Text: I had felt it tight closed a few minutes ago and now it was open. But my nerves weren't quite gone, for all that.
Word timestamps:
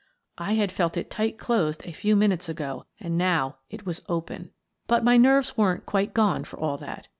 I 0.39 0.53
had 0.53 0.71
felt 0.71 0.97
it 0.97 1.11
tight 1.11 1.37
closed 1.37 1.83
a 1.85 1.91
few 1.91 2.15
minutes 2.15 2.49
ago 2.49 2.87
and 2.99 3.19
now 3.19 3.57
it 3.69 3.85
was 3.85 4.01
open. 4.09 4.49
But 4.87 5.03
my 5.03 5.15
nerves 5.15 5.57
weren't 5.59 5.85
quite 5.85 6.11
gone, 6.15 6.43
for 6.43 6.57
all 6.59 6.77
that. 6.77 7.07